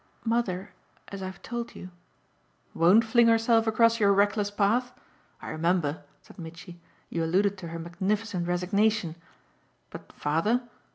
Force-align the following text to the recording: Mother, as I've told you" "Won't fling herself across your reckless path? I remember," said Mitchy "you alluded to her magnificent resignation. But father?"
Mother, 0.25 0.71
as 1.09 1.21
I've 1.21 1.43
told 1.43 1.75
you" 1.75 1.91
"Won't 2.73 3.05
fling 3.05 3.27
herself 3.27 3.67
across 3.67 3.99
your 3.99 4.11
reckless 4.13 4.49
path? 4.49 4.93
I 5.43 5.49
remember," 5.51 6.01
said 6.23 6.39
Mitchy 6.39 6.79
"you 7.11 7.23
alluded 7.23 7.55
to 7.59 7.67
her 7.67 7.77
magnificent 7.77 8.47
resignation. 8.47 9.13
But 9.91 10.11
father?" 10.13 10.63